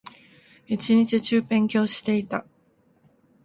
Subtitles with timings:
[0.65, 2.43] 一日中勉強していた